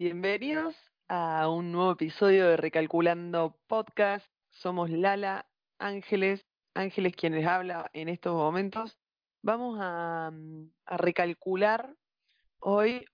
[0.00, 0.76] Bienvenidos
[1.08, 4.24] a un nuevo episodio de Recalculando Podcast.
[4.48, 5.48] Somos Lala
[5.80, 8.96] Ángeles, Ángeles quienes habla en estos momentos.
[9.42, 10.30] Vamos a,
[10.86, 11.96] a recalcular
[12.60, 13.06] hoy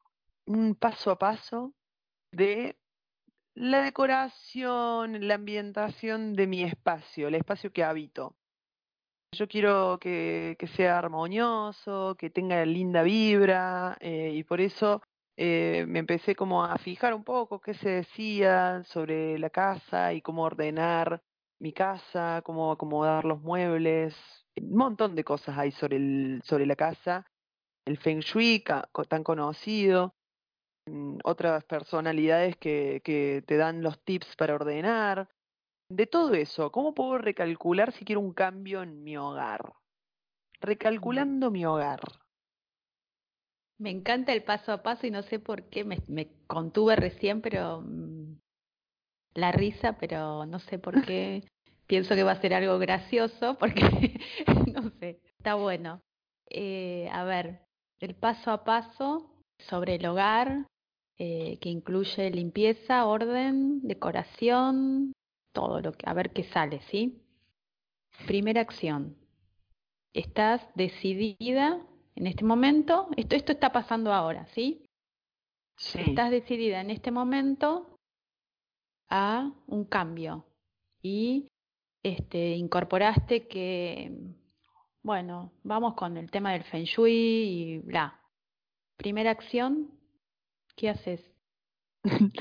[0.44, 1.72] un paso a paso
[2.32, 2.77] de
[3.55, 8.37] la decoración, la ambientación de mi espacio, el espacio que habito.
[9.32, 15.01] Yo quiero que, que sea armonioso, que tenga linda vibra eh, y por eso
[15.37, 20.23] eh, me empecé como a fijar un poco qué se decía sobre la casa y
[20.23, 21.23] cómo ordenar
[21.61, 24.15] mi casa, cómo acomodar los muebles,
[24.56, 27.27] un montón de cosas hay sobre, el, sobre la casa,
[27.87, 28.62] el feng shui
[29.09, 30.15] tan conocido,
[30.87, 35.28] mm, otras personalidades que, que te dan los tips para ordenar,
[35.91, 39.75] de todo eso, ¿cómo puedo recalcular si quiero un cambio en mi hogar?
[40.61, 42.01] Recalculando mi hogar.
[43.78, 47.41] Me encanta el paso a paso y no sé por qué me, me contuve recién,
[47.41, 48.37] pero mm,
[49.34, 51.42] la risa, pero no sé por qué.
[51.86, 54.19] Pienso que va a ser algo gracioso porque,
[54.75, 56.00] no sé, está bueno.
[56.48, 57.61] Eh, a ver,
[58.00, 60.67] el paso a paso sobre el hogar,
[61.19, 65.12] eh, que incluye limpieza, orden, decoración,
[65.52, 67.20] todo lo que, a ver qué sale, ¿sí?
[68.27, 69.17] Primera acción.
[70.12, 71.84] Estás decidida
[72.17, 74.84] en este momento, esto, esto está pasando ahora, ¿sí?
[75.77, 75.98] Sí.
[76.01, 77.98] Estás decidida en este momento
[79.09, 80.45] a un cambio
[81.03, 81.48] y
[82.03, 84.12] este, incorporaste que,
[85.03, 88.20] bueno, vamos con el tema del feng shui y bla.
[88.97, 89.91] Primera acción,
[90.77, 91.20] ¿qué haces?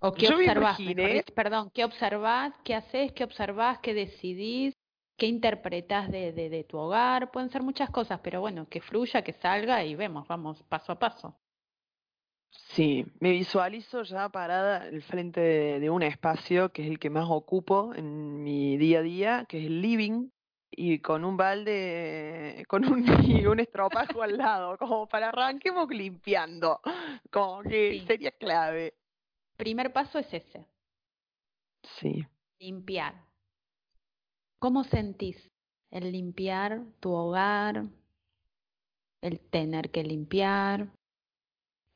[0.00, 0.78] ¿O qué Yo me observás?
[0.80, 2.52] imaginé- Perdón, ¿qué observás?
[2.64, 3.12] ¿Qué haces?
[3.12, 3.78] ¿Qué observás?
[3.78, 4.74] ¿Qué decidís?
[5.18, 7.30] ¿Qué interpretás de, de, de tu hogar?
[7.30, 10.98] Pueden ser muchas cosas, pero bueno, que fluya, que salga y vemos, vamos paso a
[10.98, 11.38] paso.
[12.50, 17.10] Sí, me visualizo ya parada al frente de, de un espacio que es el que
[17.10, 20.30] más ocupo en mi día a día, que es el living,
[20.70, 26.80] y con un balde, con un, y un estropajo al lado, como para arranquemos limpiando,
[27.30, 28.00] como que Sí.
[28.06, 28.94] sería clave.
[29.56, 30.66] Primer paso es ese,
[31.82, 32.26] Sí.
[32.58, 33.25] limpiar.
[34.58, 35.50] ¿Cómo sentís
[35.90, 37.84] el limpiar tu hogar?
[39.20, 40.88] El tener que limpiar,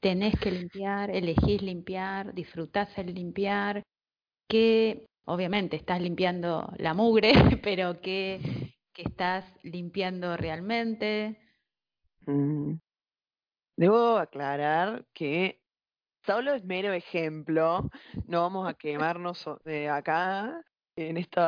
[0.01, 3.83] tenés que limpiar, elegís limpiar, disfrutás el limpiar,
[4.49, 7.33] que obviamente estás limpiando la mugre,
[7.63, 11.39] pero que, que estás limpiando realmente.
[12.27, 12.75] Mm.
[13.77, 15.63] Debo aclarar que
[16.27, 17.89] solo es mero ejemplo,
[18.27, 20.63] no vamos a quemarnos de acá
[21.09, 21.41] en este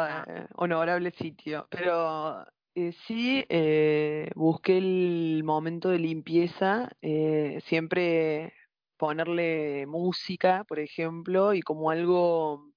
[0.54, 8.54] honorable sitio, pero eh, sí eh, busqué el momento de limpieza, eh, siempre
[8.96, 12.72] ponerle música, por ejemplo, y como algo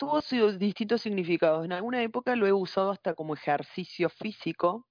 [0.00, 1.64] tuvo sus distintos significados.
[1.64, 4.86] En alguna época lo he usado hasta como ejercicio físico,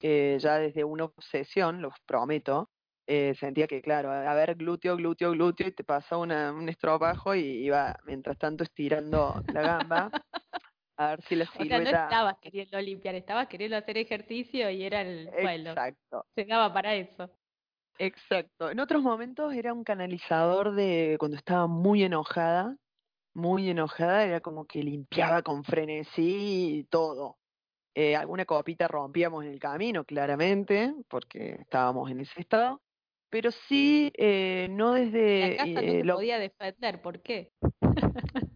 [0.00, 2.70] eh, ya desde una obsesión, los prometo.
[3.06, 6.68] Eh, sentía que, claro, a a ver, glúteo, glúteo, glúteo, y te pasa una, un
[6.68, 10.14] estropajo y iba, mientras tanto, estirando la gamba,
[10.96, 11.90] a ver si la O sea, no silueta...
[11.90, 16.94] estabas queriendo limpiar, estabas queriendo hacer ejercicio y era el, bueno, Exacto, se daba para
[16.94, 17.30] eso.
[17.98, 18.70] exacto.
[18.70, 22.76] En otros momentos era un canalizador de cuando estaba muy enojada,
[23.34, 27.38] muy enojada, era como que limpiaba con frenesí todo.
[27.96, 32.82] Eh, alguna copita rompíamos en el camino, claramente, porque estábamos en ese estado,
[33.34, 35.40] pero sí, eh, no desde...
[35.40, 37.50] La casa no eh, lo- podía defender, ¿por qué?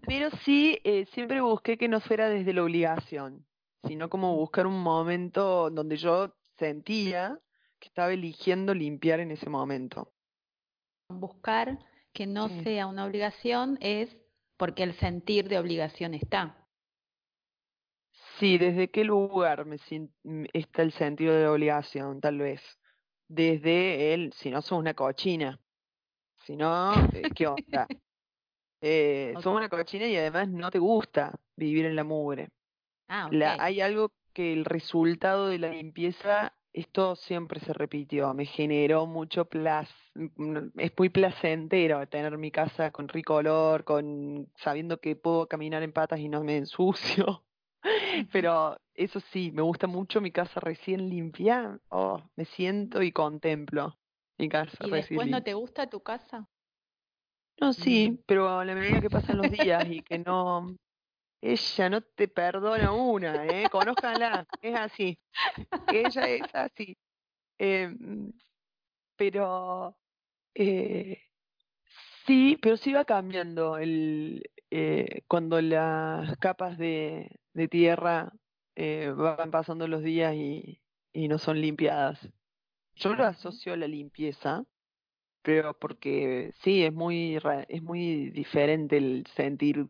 [0.07, 3.45] pero sí, eh, siempre busqué que no fuera desde la obligación,
[3.89, 7.41] sino como buscar un momento donde yo sentía
[7.81, 10.13] que estaba eligiendo limpiar en ese momento.
[11.09, 11.81] Buscar
[12.13, 12.63] que no Sí.
[12.63, 14.17] sea una obligación es
[14.59, 16.55] porque el sentir de obligación está.
[18.39, 19.77] Sí, ¿desde qué lugar me
[20.53, 22.61] está el sentido de obligación, tal vez?
[23.29, 25.61] Desde el, si no sos una cochina,
[26.45, 27.87] si no, eh, ¿qué onda?
[28.81, 32.51] Eh, sos una cochina y además no te gusta vivir en la mugre.
[33.09, 33.33] Ah, ok.
[33.33, 39.07] La, hay algo que el resultado de la limpieza, esto siempre se repitió, me generó
[39.07, 39.97] mucho placer,
[40.77, 45.93] es muy placentero tener mi casa con rico olor, con sabiendo que puedo caminar en
[45.93, 47.43] patas y no me ensucio.
[48.33, 51.81] Pero eso sí, me gusta mucho mi casa recién limpia.
[51.91, 53.99] Oh, me siento y contemplo
[54.39, 55.45] mi casa ¿Y recién después no limpia.
[55.45, 56.51] te gusta tu casa?
[57.61, 58.23] No, sí, Mm.
[58.27, 60.77] pero a la medida que pasan los días y que no,
[61.43, 63.69] ella no te perdona una, ¿eh?
[63.71, 65.19] Conózcanla, es así.
[65.89, 66.97] Ella es así.
[67.59, 67.91] Eh,
[69.17, 69.97] pero
[70.55, 71.19] eh,
[72.27, 78.33] Sí, pero sí va cambiando el, eh, cuando las capas de, de tierra
[78.77, 80.83] eh, van pasando los días y,
[81.13, 82.19] y no son limpiadas.
[82.95, 84.65] Yo lo asocio a la limpieza,
[85.43, 87.39] pero porque sí, es muy,
[87.69, 89.87] es muy diferente el sentir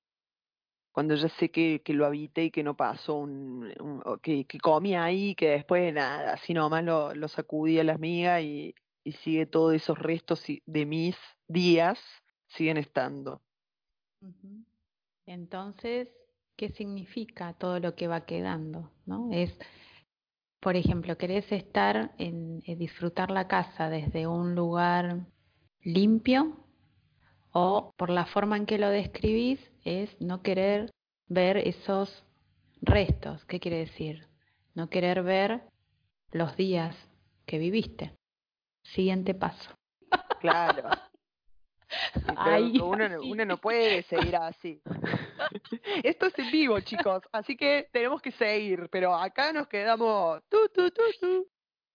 [0.92, 3.72] cuando ya sé que, que lo habité y que no pasó un,
[4.20, 8.42] que, que comí ahí, que después nada, así nomás lo, lo sacudí a las migas
[8.42, 11.16] y, y sigue todos esos restos de mis
[11.46, 12.00] días
[12.48, 13.42] siguen estando.
[14.20, 14.64] Ujú.
[15.28, 16.08] Entonces,
[16.56, 18.90] ¿qué significa todo lo que va quedando?
[19.04, 19.28] ¿No?
[19.30, 19.56] Es,
[20.58, 25.26] por ejemplo, querés estar en, en disfrutar la casa desde un lugar
[25.82, 26.56] limpio
[27.52, 30.90] o por la forma en que lo describís es no querer
[31.26, 32.24] ver esos
[32.80, 33.44] restos.
[33.44, 34.26] ¿Qué quiere decir?
[34.74, 35.62] No querer ver
[36.32, 36.96] los días
[37.44, 38.14] que viviste.
[38.82, 39.70] Siguiente paso.
[40.40, 40.88] Claro.
[42.36, 43.30] Ay, uno, no- así.
[43.32, 44.80] uno no puede seguir así.
[46.04, 50.68] Esto es en vivo, chicos, así que tenemos que seguir, pero acá nos quedamos tu.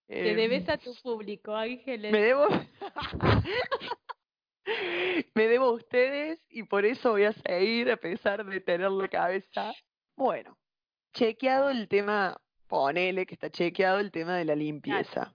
[0.08, 2.12] Te Eh, debes a tu público, me Ángeles.
[2.12, 2.48] debo
[5.36, 9.08] me debo a ustedes y por eso voy a seguir a pesar de tener la
[9.08, 9.74] cabeza.
[10.16, 10.58] Bueno,
[11.14, 15.34] chequeado el tema, ponele que está chequeado el tema de la limpieza.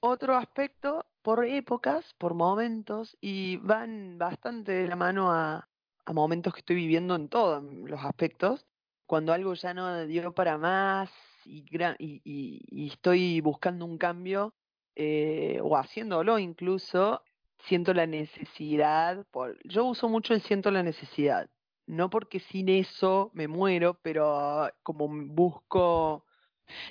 [0.00, 5.68] Otro aspecto, por épocas, por momentos, y van bastante de la mano a,
[6.12, 8.66] momentos que estoy viviendo en todos los aspectos,
[9.06, 11.10] cuando algo ya no dio para más
[11.44, 11.64] y,
[11.98, 14.54] y- y estoy buscando un cambio
[14.96, 17.22] eh, o haciéndolo incluso,
[17.68, 21.48] siento la necesidad, por, yo uso mucho el siento la necesidad,
[21.86, 26.24] no porque sin eso me muero, pero como busco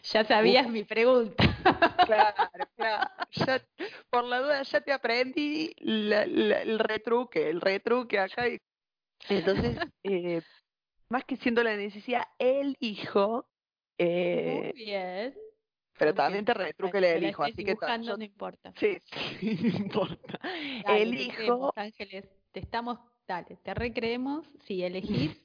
[0.04, 1.44] Ya sabías mi pregunta.
[2.06, 2.36] Claro,
[2.76, 3.08] claro.
[3.32, 3.62] Ya,
[4.10, 8.48] por la duda ya te aprendí la- la- el retruque, el retruque acá.
[8.50, 8.58] y-
[9.30, 10.42] Entonces, eh,
[11.10, 13.46] más que siendo la necesidad, elijo,
[13.98, 15.36] Muy eh, bien.
[15.98, 17.72] pero también te retruque elijo, estoy así que
[18.08, 18.74] yo- no importa.
[18.78, 18.98] sí,
[19.40, 20.40] sí, no importa.
[20.84, 22.26] Dale, Elijo, creemos, Ángeles.
[22.52, 22.98] Te estamos,
[23.28, 25.38] dale, te recreemos si elegís.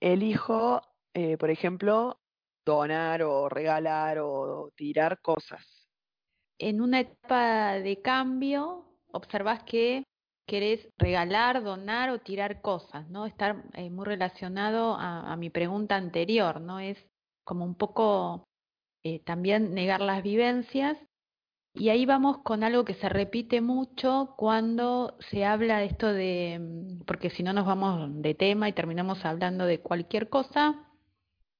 [0.00, 0.80] elijo,
[1.14, 2.20] eh, por ejemplo,
[2.68, 5.64] donar o regalar o tirar cosas.
[6.58, 10.04] En una etapa de cambio, observás que
[10.46, 13.26] querés regalar, donar o tirar cosas, ¿no?
[13.26, 16.80] Estar eh, muy relacionado a, a mi pregunta anterior, ¿no?
[16.80, 16.98] Es
[17.44, 18.48] como un poco
[19.04, 20.98] eh, también negar las vivencias.
[21.74, 26.58] Y ahí vamos con algo que se repite mucho cuando se habla de esto de,
[26.60, 30.87] mm, porque si no nos vamos de tema y terminamos hablando de cualquier cosa,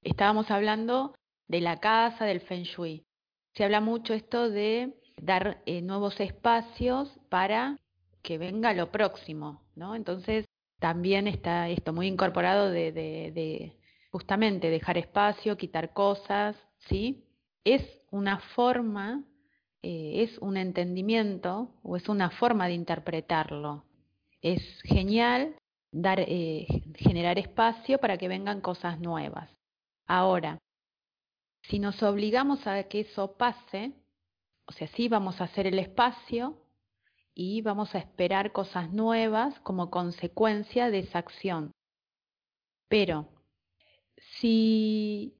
[0.03, 1.15] estábamos hablando
[1.49, 3.05] de la casa, del feng shui.
[3.55, 7.79] Se habla mucho esto de dar eh, nuevos espacios para
[8.23, 9.95] que venga lo próximo, ¿no?
[9.95, 10.47] Entonces
[10.79, 13.77] también está esto muy incorporado de, de,
[14.11, 16.56] justamente dejar espacio, quitar cosas,
[16.89, 17.25] ¿sí?
[17.65, 19.25] Es una forma,
[19.83, 23.85] eh, es un entendimiento o es una forma de interpretarlo.
[24.41, 25.56] Es genial
[25.91, 26.67] dar, eh,
[26.97, 29.57] generar espacio para que vengan cosas nuevas.
[30.08, 30.58] Ahora,
[31.64, 33.93] si nos obligamos a que eso pase,
[34.66, 36.56] o sea, sí vamos a hacer el espacio
[37.34, 41.73] y vamos a esperar cosas nuevas como consecuencia de esa acción.
[42.88, 43.28] Pero
[44.40, 45.37] si,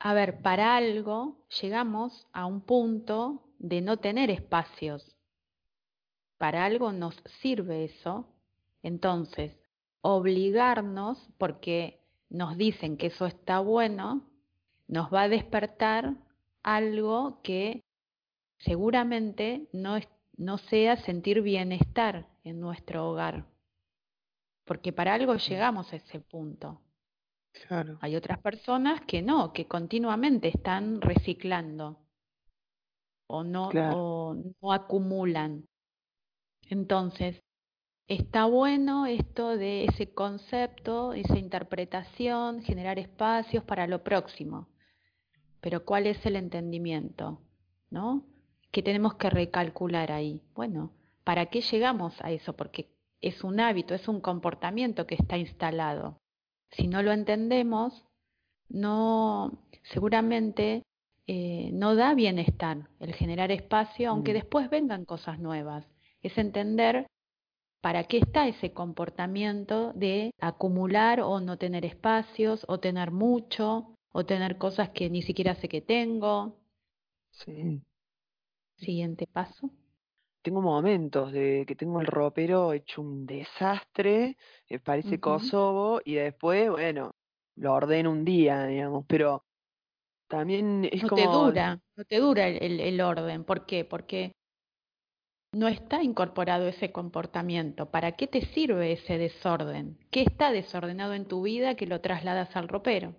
[0.00, 5.16] a ver, para algo llegamos a un punto de no tener espacios,
[6.36, 8.26] para algo nos sirve eso,
[8.82, 9.56] entonces
[10.00, 11.99] obligarnos, porque
[12.30, 14.26] nos dicen que eso está bueno,
[14.88, 16.14] nos va a despertar
[16.62, 17.82] algo que
[18.58, 23.46] seguramente no, es- no sea sentir bienestar en nuestro hogar,
[24.64, 26.80] porque para algo llegamos a ese punto.
[27.66, 27.98] Claro.
[28.00, 31.98] Hay otras personas que no, que continuamente están reciclando
[33.26, 33.96] o no, Claro.
[33.96, 35.66] o no acumulan.
[36.68, 37.42] Entonces,
[38.10, 44.68] está bueno esto de ese concepto, esa interpretación, generar espacios para lo próximo.
[45.60, 47.40] Pero ¿cuál es el entendimiento?
[47.88, 48.24] ¿No?
[48.72, 50.42] ¿Qué tenemos que recalcular ahí?
[50.54, 52.54] Bueno, ¿para qué llegamos a eso?
[52.56, 52.90] Porque
[53.20, 56.18] es un hábito, es un comportamiento que está instalado.
[56.72, 58.04] Si no lo entendemos,
[58.68, 60.82] no, seguramente
[61.28, 64.34] eh, no da bienestar el generar espacio, aunque Mm.
[64.34, 65.86] después vengan cosas nuevas.
[66.22, 67.06] Es entender
[67.80, 74.24] para qué está ese comportamiento de acumular o no tener espacios, o tener mucho, o
[74.26, 76.58] tener cosas que ni siquiera sé que tengo.
[77.30, 77.80] Sí.
[78.76, 79.70] Siguiente paso.
[80.42, 84.36] tengo momentos de que tengo el ropero hecho un desastre,
[84.68, 87.12] eh, parece Kosovo, y después, bueno,
[87.56, 89.44] lo ordeno un día, digamos, pero
[90.28, 91.22] también es no como...
[91.22, 93.44] te dura, no te dura el, el orden.
[93.44, 93.84] ¿Por qué?
[93.84, 94.32] Porque
[95.52, 97.90] no está incorporado ese comportamiento.
[97.90, 99.98] ¿Para qué te sirve ese desorden?
[100.10, 103.16] ¿Qué está desordenado en tu vida que lo trasladas al ropero?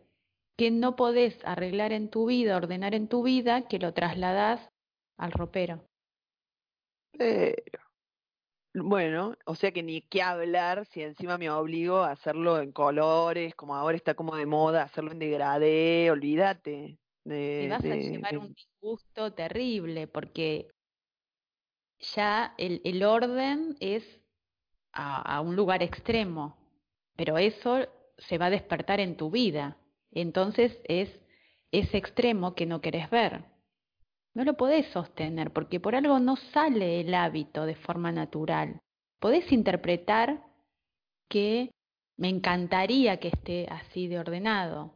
[0.58, 4.70] ¿Qué no podés arreglar en tu vida, ordenar en tu vida que lo trasladas
[5.18, 5.84] al ropero?
[7.18, 7.56] Pero,
[8.74, 13.56] bueno, o sea que ni qué hablar si encima me obligo a hacerlo en colores,
[13.56, 16.98] como ahora está como de moda, hacerlo en degradé, olvídate.
[17.24, 20.70] Te vas a llevar un disgusto terrible porque
[22.02, 24.04] ya el, orden es
[24.92, 26.58] a, a un lugar extremo,
[27.16, 29.78] pero eso se va a despertar en tu vida.
[30.12, 31.10] Entonces es
[31.72, 33.46] ese extremo que no querés ver.
[34.34, 38.80] No lo podés sostener porque por algo no sale el hábito de forma natural.
[39.20, 40.44] Podés interpretar
[41.28, 41.72] que
[42.18, 44.94] me encantaría que esté así de ordenado,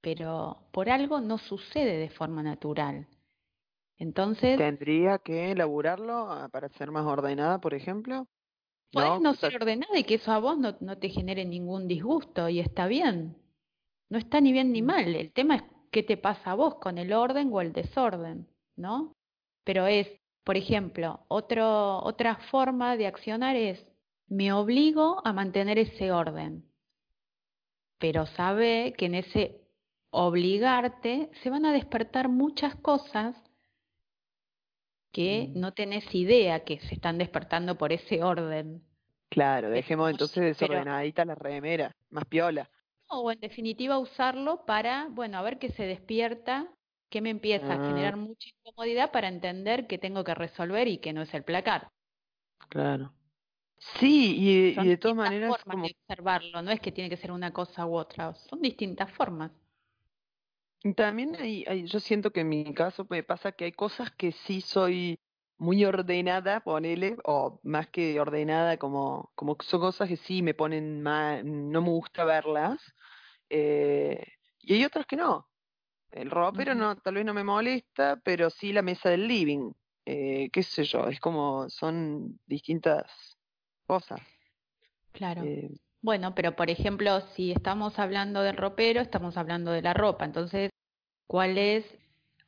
[0.00, 3.06] pero por algo no sucede de forma natural.
[3.98, 4.58] Entonces...
[4.58, 8.26] ¿Tendría que elaborarlo ah, para ser más ordenada, por ejemplo?
[8.92, 12.48] Puedes no, ser ordenada y que eso a vos no, no te genere ningún disgusto
[12.48, 13.36] y está bien.
[14.08, 14.86] No está ni bien ni Mm.
[14.86, 15.14] mal.
[15.14, 19.14] El tema es qué te pasa a vos con el orden o el desorden, ¿no?
[19.64, 20.08] Pero es,
[20.44, 23.84] por ejemplo, otro, otra forma de accionar es,
[24.28, 26.64] me obligo a mantener ese orden,
[27.98, 29.60] pero sabe que en ese
[30.10, 33.36] obligarte se van a despertar muchas cosas
[35.14, 35.60] que Mm.
[35.60, 38.82] no tenés idea que se están despertando por ese orden.
[39.32, 42.70] Claro, dejemos entonces desordenadita la remera, más piola.
[43.08, 46.72] O en definitiva usarlo para, bueno, a ver qué se despierta,
[47.10, 47.86] qué me empieza a Ah.
[47.86, 51.88] generar mucha incomodidad para entender que tengo que resolver y que no es el placar.
[52.68, 53.12] Claro.
[53.78, 57.32] Sí, y, de todas maneras, formas como de observarlo, no es que tiene que ser
[57.32, 59.52] una cosa u otra, son distintas formas.
[60.92, 64.32] También hay, hay- yo siento que en mi caso me pasa que hay cosas que
[64.32, 65.18] sí soy
[65.56, 70.52] muy ordenada, ponele, o más que ordenada, como, como que son cosas que sí me
[70.54, 72.80] ponen mal, no me gusta verlas,
[73.50, 74.24] eh,
[74.60, 75.48] y hay otras que no.
[76.10, 79.72] El ropero no, tal vez no me molesta, pero sí la mesa del living,
[80.06, 83.38] eh, qué sé yo, es como, son distintas
[83.86, 84.20] cosas.
[85.12, 85.42] Claro.
[85.42, 85.70] eh,
[86.02, 90.24] Bueno, pero por ejemplo, si estamos hablando del ropero, estamos hablando de la ropa.
[90.24, 90.70] Entonces,
[91.26, 91.84] ¿cuál es?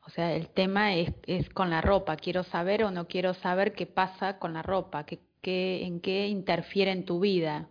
[0.06, 2.16] O sea, el tema es, es con la ropa.
[2.16, 5.04] ¿Quiero saber o no quiero saber qué pasa con la ropa?
[5.04, 7.68] ¿Qué, qué, en qué interfiere en tu vida?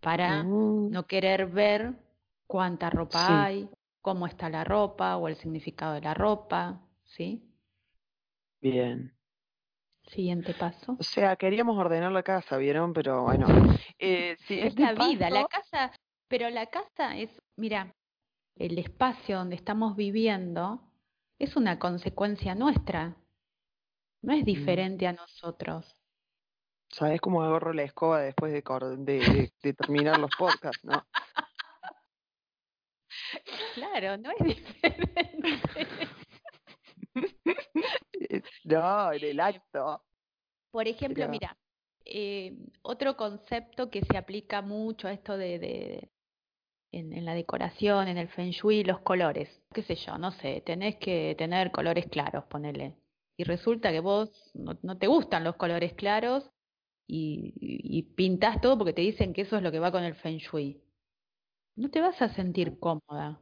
[0.00, 1.94] Para mm, no querer ver
[2.46, 3.32] cuánta ropa Sí.
[3.32, 3.68] hay,
[4.00, 6.80] cómo está la ropa o el significado de la ropa.
[7.04, 7.42] ¿Sí?
[8.60, 9.12] bien.
[10.06, 10.96] Siguiente paso.
[10.98, 12.92] O sea, queríamos ordenar la casa, ¿vieron?
[12.92, 13.46] Pero bueno.
[13.98, 15.92] Eh, Es siguiente la vida, la casa,
[16.28, 17.94] pero la casa es, mira,
[18.56, 20.80] el espacio donde estamos viviendo
[21.38, 23.16] es una consecuencia nuestra,
[24.22, 25.94] no es diferente a nosotros.
[26.90, 31.02] ¿sabes cómo agarro la escoba después de, cor- de, de- de terminar los podcasts, no?
[33.74, 36.08] Claro, no es diferente.
[38.64, 40.02] No, en el acto.
[40.70, 41.56] Por ejemplo, Pero- mira,
[42.04, 46.10] eh, otro concepto que se aplica mucho a esto de, de-
[46.92, 49.48] en, en la decoración, en el feng shui, los colores.
[49.74, 52.94] Qué sé yo, no sé, tenés que tener colores claros, ponele.
[53.36, 56.48] Y resulta que vos no, no te gustan los colores claros
[57.06, 60.14] y, y, pintás todo porque te dicen que eso es lo que va con el
[60.14, 60.82] feng shui.
[61.76, 63.40] No te vas a sentir cómoda.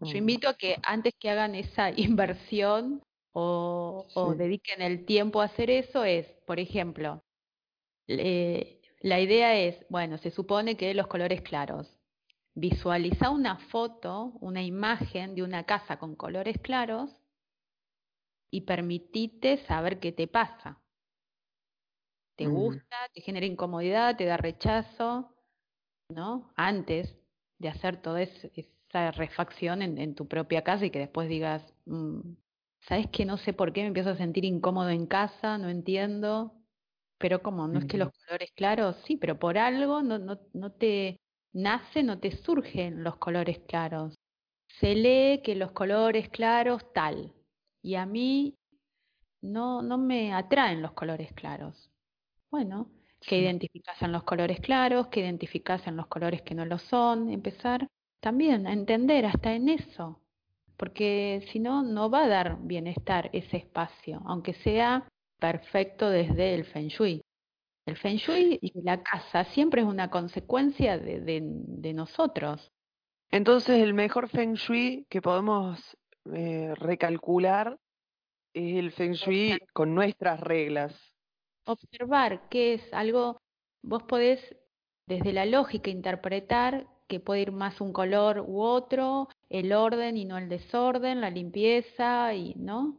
[0.00, 5.70] Yo invito a que antes que hagan esa inversión o, dediquen el tiempo a hacer
[5.70, 7.22] eso, es, por ejemplo,
[8.06, 11.88] la idea es, bueno, se supone que los colores claros.
[12.54, 17.22] Visualiza una foto, una imagen de una casa con colores claros
[18.52, 20.84] y permitite saber qué te pasa.
[22.36, 22.48] ¿Te Mm.
[22.48, 22.96] gusta?
[23.12, 24.16] ¿Te genera incomodidad?
[24.16, 25.34] ¿Te da rechazo?
[26.10, 26.52] ¿No?
[26.56, 27.18] Antes
[27.58, 31.74] de hacer toda es- esa refacción en, en tu propia casa y que después digas,
[31.86, 32.34] "Mm,
[32.80, 35.58] ¿sabes que no sé por qué me empiezo a sentir incómodo en casa?
[35.58, 36.54] No entiendo.
[37.18, 40.72] Pero como no es que los colores claros, sí, pero por algo no, no, no
[40.74, 41.21] te
[41.52, 44.14] nace, no te surgen los colores claros.
[44.80, 47.32] Se lee que los colores claros tal.
[47.82, 48.54] Y a mí
[49.42, 51.90] no, no me atraen los colores claros.
[52.50, 52.88] Bueno,
[53.20, 53.42] que Sí.
[53.42, 57.86] identificas en los colores claros, que identificas en los colores que no lo son, empezar
[58.20, 60.20] también a entender hasta en eso,
[60.76, 65.06] porque si no, no va a dar bienestar ese espacio, aunque sea
[65.38, 67.20] perfecto desde el Feng Shui.
[67.84, 72.72] El Feng Shui y la casa siempre es una consecuencia de, de, nosotros.
[73.30, 75.96] Entonces, el mejor Feng Shui que podemos
[76.32, 77.78] eh, recalcular
[78.54, 80.94] es el Feng Shui con nuestras reglas.
[81.64, 83.40] Observar que es algo,
[83.82, 84.56] vos podés
[85.06, 90.24] desde la lógica interpretar que puede ir más un color u otro, el orden y
[90.24, 92.96] no el desorden, la limpieza y no,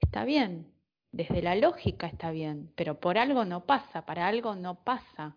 [0.00, 0.72] está bien,
[1.12, 5.36] desde la lógica está bien, pero por algo no pasa, para algo no pasa.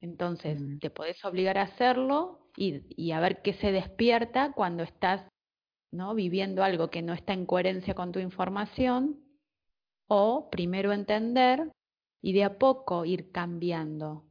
[0.00, 0.78] Entonces, mm.
[0.78, 5.28] te podés obligar a hacerlo y, y, a ver qué se despierta cuando estás
[5.90, 6.14] ¿no?
[6.14, 9.24] viviendo algo que no está en coherencia con tu información,
[10.08, 11.70] o primero entender
[12.22, 14.24] y de a poco ir cambiando.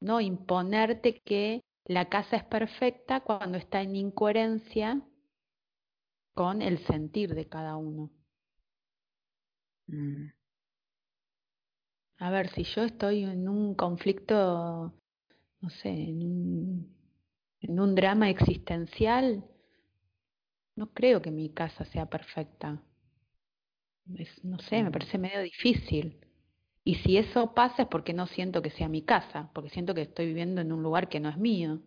[0.00, 5.02] No imponerte que la casa es perfecta cuando está en incoherencia
[6.34, 8.10] con el sentir de cada uno.
[9.86, 10.26] Mm.
[12.18, 14.94] A ver, si yo estoy en un conflicto,
[15.60, 16.96] no sé, en un,
[17.60, 19.44] en un drama existencial,
[20.76, 22.82] no creo que mi casa sea perfecta.
[24.42, 24.92] no sé, me mm.
[24.92, 26.20] parece medio difícil.
[26.84, 30.02] Y si eso pasa es porque no siento que sea mi casa, porque siento que
[30.02, 31.80] estoy viviendo en un lugar que no es mío.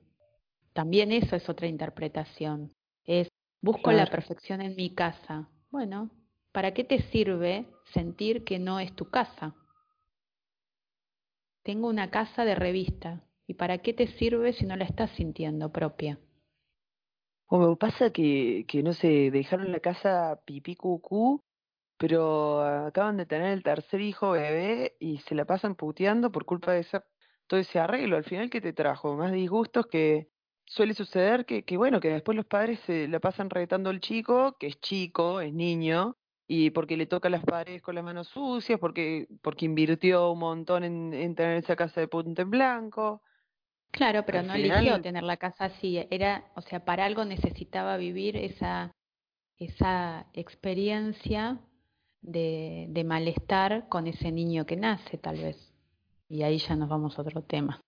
[0.73, 2.73] También eso es otra interpretación.
[3.05, 3.29] Es,
[3.61, 5.49] busco la perfección en mi casa.
[5.69, 6.09] Bueno,
[6.51, 9.55] ¿para qué te sirve sentir que no es tu casa?
[11.63, 13.23] Tengo una casa de revista.
[13.45, 16.19] ¿Y para qué te sirve si no la estás sintiendo propia?
[17.47, 21.41] O pasa que, que, no sé, dejaron la casa pipí cucú,
[21.97, 26.73] pero acaban de tener el tercer hijo bebé y se la pasan puteando por culpa
[26.73, 27.05] de esa,
[27.47, 28.17] todo ese arreglo.
[28.17, 29.15] Al final, ¿qué te trajo?
[29.15, 30.29] Más disgustos que
[30.65, 34.57] suele suceder que, que bueno, que después los padres se la pasan retando al chico,
[34.59, 36.17] que es chico, es niño,
[36.47, 40.83] y porque le toca las paredes con las manos sucias, porque, porque invirtió un montón
[40.83, 43.21] en, en tener esa casa de punta en blanco.
[43.91, 48.37] Claro, pero no eligió tener la casa así, era, o sea, para algo necesitaba vivir
[48.37, 48.91] esa,
[49.57, 51.59] esa experiencia
[52.21, 55.73] de, de malestar con ese niño que nace, tal vez.
[56.29, 57.81] Y ahí ya nos vamos a otro tema.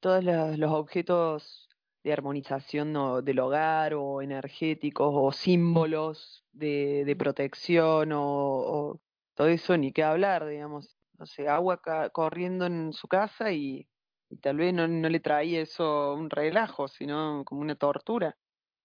[0.00, 1.68] Todos los, objetos
[2.04, 3.22] de armonización ¿no?
[3.22, 9.00] del hogar o energéticos o símbolos de, de protección o, o,
[9.34, 10.96] todo eso, ni qué hablar, digamos.
[11.18, 11.80] No sé, agua
[12.12, 13.88] corriendo en su casa y
[14.34, 18.36] y tal vez no, no le traía eso un relajo, sino como una tortura,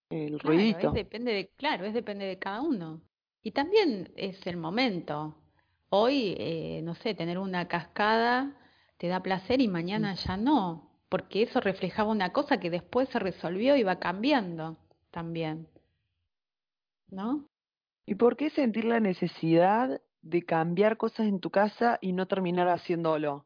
[0.10, 0.92] el ruidito.
[0.92, 3.02] depende de, claro, es depende de cada uno.
[3.42, 5.36] Y también es el momento.
[5.90, 8.56] Hoy, eh, no sé, tener una cascada
[8.98, 13.20] te da placer y mañana ya no, porque eso reflejaba una cosa que después se
[13.20, 14.78] resolvió y va cambiando
[15.12, 15.68] también.
[17.10, 17.50] ¿No?
[18.06, 22.68] ¿Y por qué sentir la necesidad de cambiar cosas en tu casa y no terminar
[22.68, 23.46] haciéndolo?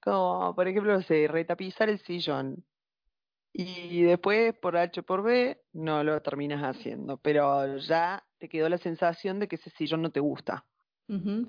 [0.00, 2.64] Como, por ejemplo, no sé, retapizar el sillón.
[3.52, 7.16] Y después, por H por B, no lo terminas haciendo.
[7.18, 10.64] Pero ya te quedó la sensación de que ese sillón no te gusta.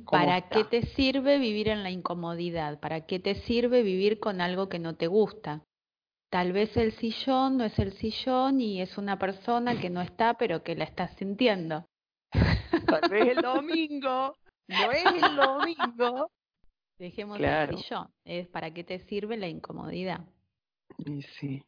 [0.10, 2.80] ¿Para qué te sirve vivir en la incomodidad?
[2.80, 5.64] ¿Para qué te sirve vivir con algo que no te gusta?
[6.32, 10.36] Tal vez el sillón no es el sillón y es una persona que no está,
[10.36, 11.86] pero que la estás sintiendo.
[12.32, 14.36] Tal vez el domingo,
[14.68, 16.32] no es el domingo,
[16.98, 17.74] Dejemos claro.
[17.74, 18.08] el sillón.
[18.26, 20.26] Es para qué te sirve la incomodidad.
[21.00, 21.64] Y sí.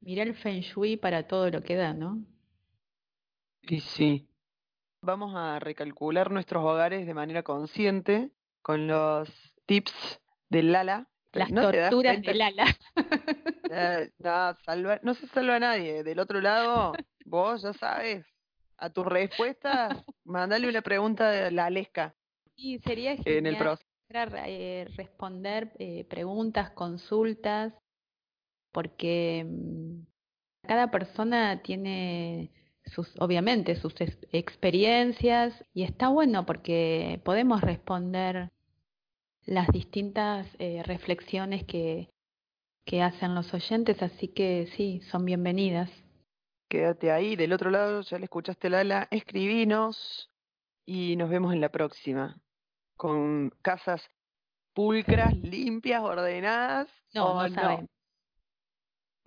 [0.00, 2.22] Mira el feng shui para todo lo que da, ¿no?
[3.62, 4.28] Y sí.
[5.00, 8.30] Vamos a recalcular nuestros hogares de manera consciente
[8.62, 9.28] con los
[9.66, 11.08] tips del Lala.
[11.32, 12.66] Las torturas del Lala.
[13.70, 16.02] Eh, no, salva, no se salva a nadie.
[16.02, 16.94] Del otro lado,
[17.26, 18.24] vos ya sabes.
[18.78, 22.14] A tu respuesta, mandale una pregunta de la Alesca.
[22.56, 23.36] Sí, sería genial.
[23.36, 27.74] En el proceso eh, responder eh, preguntas, consultas,
[28.72, 30.00] porque mm,
[30.66, 32.50] cada persona tiene
[32.88, 33.94] sus, obviamente, sus
[34.32, 38.50] experiencias y está bueno porque podemos responder
[39.44, 42.10] las distintas eh, reflexiones que,
[42.84, 45.90] que hacen los oyentes, así que sí, son bienvenidas.
[46.68, 50.30] Quédate ahí, del otro lado, ya le escuchaste Lala, escribinos
[50.84, 52.38] y nos vemos en la próxima
[52.96, 54.02] con casas
[54.74, 56.88] pulcras, limpias, ordenadas.
[57.14, 57.88] No, no, no.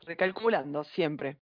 [0.02, 1.38] Recalculando siempre.